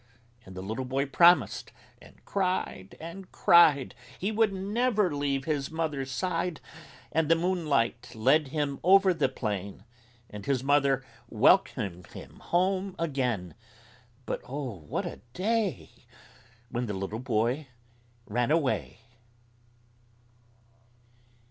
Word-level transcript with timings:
And 0.47 0.55
the 0.57 0.63
little 0.63 0.83
boy 0.83 1.05
promised 1.05 1.71
and 2.01 2.25
cried 2.25 2.97
and 2.99 3.31
cried 3.31 3.93
He 4.17 4.31
would 4.31 4.51
never 4.51 5.13
leave 5.15 5.45
his 5.45 5.69
mother's 5.69 6.09
side; 6.09 6.59
And 7.11 7.29
the 7.29 7.35
Moonlight 7.35 8.15
led 8.15 8.47
him 8.47 8.79
over 8.83 9.13
the 9.13 9.29
plain 9.29 9.83
And 10.27 10.47
his 10.47 10.63
mother 10.63 11.05
welcomed 11.29 12.07
him 12.07 12.39
home 12.39 12.95
again. 12.97 13.53
But 14.25 14.41
oh, 14.47 14.79
what 14.79 15.05
a 15.05 15.21
day 15.33 16.07
When 16.71 16.87
the 16.87 16.95
little 16.95 17.19
boy 17.19 17.67
ran 18.25 18.49
away! 18.49 19.01